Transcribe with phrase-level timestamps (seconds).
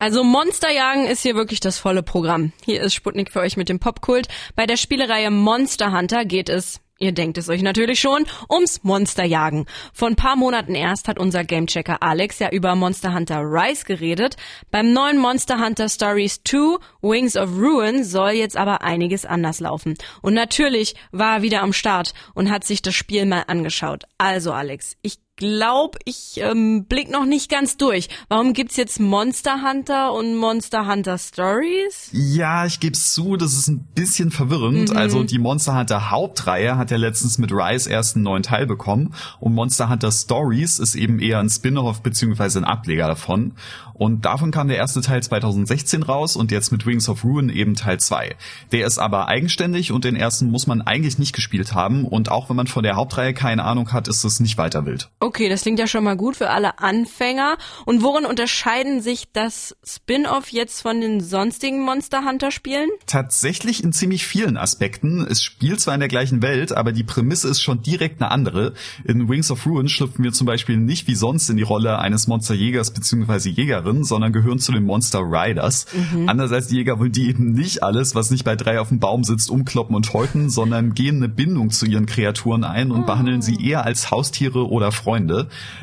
[0.00, 2.52] Also Monsterjagen ist hier wirklich das volle Programm.
[2.64, 4.28] Hier ist Sputnik für euch mit dem Popkult.
[4.54, 9.66] Bei der Spielereihe Monster Hunter geht es Ihr denkt es euch natürlich schon, ums Monsterjagen.
[9.92, 14.36] Vor ein paar Monaten erst hat unser Gamechecker Alex ja über Monster Hunter Rise geredet.
[14.72, 19.94] Beim neuen Monster Hunter Stories 2 Wings of Ruin soll jetzt aber einiges anders laufen.
[20.22, 24.02] Und natürlich war er wieder am Start und hat sich das Spiel mal angeschaut.
[24.18, 28.08] Also Alex, ich glaube, ich ähm, blick noch nicht ganz durch.
[28.28, 32.10] Warum gibt's jetzt Monster Hunter und Monster Hunter Stories?
[32.12, 34.90] Ja, ich gebe zu, das ist ein bisschen verwirrend.
[34.90, 34.96] Mhm.
[34.96, 39.14] Also die Monster Hunter Hauptreihe hat ja letztens mit Rise erst einen neuen Teil bekommen
[39.40, 43.54] und Monster Hunter Stories ist eben eher ein Spin-off beziehungsweise ein Ableger davon.
[43.94, 47.74] Und davon kam der erste Teil 2016 raus und jetzt mit Wings of Ruin eben
[47.74, 48.36] Teil 2.
[48.70, 52.48] Der ist aber eigenständig und den ersten muss man eigentlich nicht gespielt haben und auch
[52.48, 55.10] wenn man von der Hauptreihe keine Ahnung hat, ist es nicht weiter wild.
[55.18, 57.56] Okay, das klingt ja schon mal gut für alle Anfänger.
[57.84, 62.90] Und worin unterscheiden sich das Spin-off jetzt von den sonstigen Monster Hunter Spielen?
[63.06, 65.26] Tatsächlich in ziemlich vielen Aspekten.
[65.28, 68.74] Es spielt zwar in der gleichen Welt, aber die Prämisse ist schon direkt eine andere.
[69.04, 72.26] In Wings of Ruin schlüpfen wir zum Beispiel nicht wie sonst in die Rolle eines
[72.26, 73.50] Monsterjägers bzw.
[73.50, 75.86] Jägerin Jägerin, sondern gehören zu den Monster Riders.
[75.92, 76.28] Mhm.
[76.28, 78.98] Anders als die Jäger wollen die eben nicht alles, was nicht bei drei auf dem
[78.98, 83.06] Baum sitzt, umkloppen und häuten, sondern gehen eine Bindung zu ihren Kreaturen ein und oh.
[83.06, 85.17] behandeln sie eher als Haustiere oder Freunde.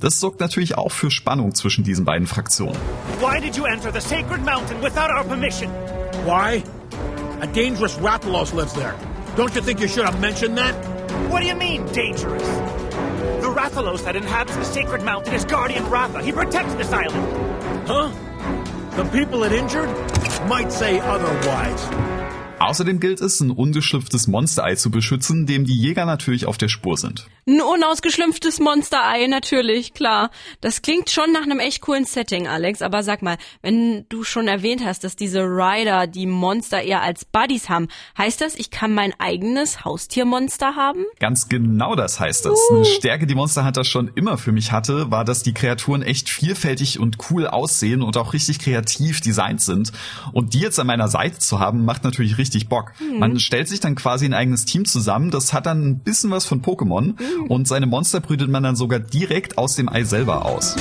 [0.00, 2.76] Das sorgt natürlich auch für Spannung zwischen diesen beiden Fraktionen.
[3.20, 5.70] Why did you enter the sacred mountain without our permission?
[6.24, 6.62] Why?
[7.40, 8.94] A dangerous Rathalos lives there.
[9.36, 10.74] Don't you think you should have mentioned that?
[11.30, 12.42] What do you mean, dangerous?
[13.40, 16.22] The Rathalos that inhabits the sacred mountain is Guardian Ratha.
[16.22, 17.86] He protects this island.
[17.86, 18.10] Huh?
[18.96, 19.90] The people it injured
[20.48, 22.25] might say otherwise.
[22.58, 26.96] Außerdem gilt es, ein ungeschlüpftes Monsterei zu beschützen, dem die Jäger natürlich auf der Spur
[26.96, 27.26] sind.
[27.46, 30.30] Ein unausgeschlüpftes Monsterei, natürlich, klar.
[30.62, 32.80] Das klingt schon nach einem echt coolen Setting, Alex.
[32.80, 37.26] Aber sag mal, wenn du schon erwähnt hast, dass diese Rider die Monster eher als
[37.26, 41.04] Buddies haben, heißt das, ich kann mein eigenes Haustiermonster haben?
[41.20, 42.58] Ganz genau das heißt es.
[42.70, 42.76] Uh.
[42.76, 46.30] Eine Stärke, die Monster Hunter schon immer für mich hatte, war, dass die Kreaturen echt
[46.30, 49.92] vielfältig und cool aussehen und auch richtig kreativ designt sind.
[50.32, 52.92] Und die jetzt an meiner Seite zu haben, macht natürlich richtig richtig Bock.
[53.00, 53.18] Mhm.
[53.18, 56.46] Man stellt sich dann quasi ein eigenes Team zusammen, das hat dann ein bisschen was
[56.46, 57.46] von Pokémon mhm.
[57.48, 60.76] und seine Monster brütet man dann sogar direkt aus dem Ei selber aus.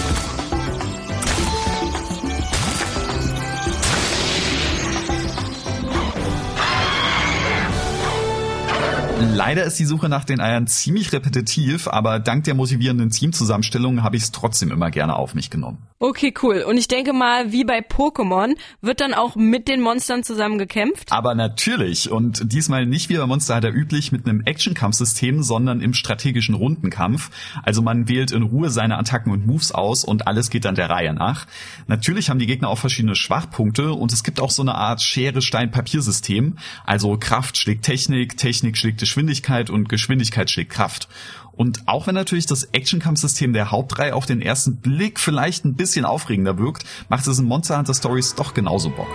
[9.33, 14.17] Leider ist die Suche nach den Eiern ziemlich repetitiv, aber dank der motivierenden Teamzusammenstellung habe
[14.17, 15.79] ich es trotzdem immer gerne auf mich genommen.
[16.07, 16.61] Okay, cool.
[16.61, 21.11] Und ich denke mal, wie bei Pokémon, wird dann auch mit den Monstern zusammen gekämpft?
[21.11, 22.11] Aber natürlich.
[22.11, 27.31] Und diesmal nicht wie bei Monster Hunter üblich mit einem Action-Kampfsystem, sondern im strategischen Rundenkampf.
[27.63, 30.91] Also man wählt in Ruhe seine Attacken und Moves aus und alles geht dann der
[30.91, 31.47] Reihe nach.
[31.87, 36.59] Natürlich haben die Gegner auch verschiedene Schwachpunkte und es gibt auch so eine Art Schere-Stein-Papier-System.
[36.85, 41.07] Also Kraft schlägt Technik, Technik schlägt Geschwindigkeit und Geschwindigkeit schlägt Kraft.
[41.55, 46.05] Und auch wenn natürlich das Action-Kampfsystem der Hauptreihe auf den ersten Blick vielleicht ein bisschen
[46.05, 49.07] aufregender wirkt, macht es in Monster Hunter Stories doch genauso Bock.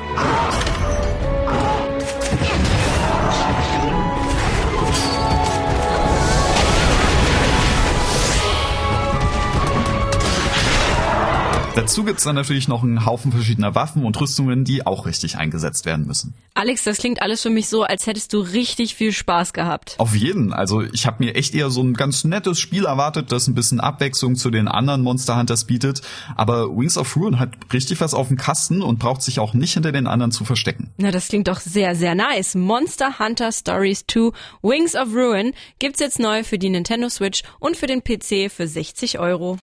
[11.81, 15.87] Dazu gibt's dann natürlich noch einen Haufen verschiedener Waffen und Rüstungen, die auch richtig eingesetzt
[15.87, 16.35] werden müssen.
[16.53, 19.95] Alex, das klingt alles für mich so, als hättest du richtig viel Spaß gehabt.
[19.97, 20.53] Auf jeden.
[20.53, 23.81] Also ich habe mir echt eher so ein ganz nettes Spiel erwartet, das ein bisschen
[23.81, 26.03] Abwechslung zu den anderen Monster Hunters bietet.
[26.37, 29.73] Aber Wings of Ruin hat richtig was auf dem Kasten und braucht sich auch nicht
[29.73, 30.91] hinter den anderen zu verstecken.
[30.99, 32.57] Na, das klingt doch sehr, sehr nice.
[32.57, 37.75] Monster Hunter Stories 2 Wings of Ruin gibt's jetzt neu für die Nintendo Switch und
[37.75, 39.57] für den PC für 60 Euro.